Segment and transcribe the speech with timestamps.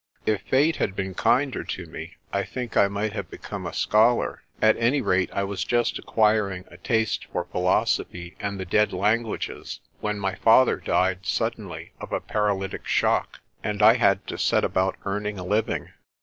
[0.25, 3.71] If Fate had been kinder to me, I think I might have be come a
[3.73, 4.41] scholar.
[4.59, 9.79] At any rate I was just acquiring a taste for philosophy and the dead languages
[9.99, 14.95] when my father died suddenly of a paralytic shock, and I had to set about
[15.05, 15.89] earn ing a living.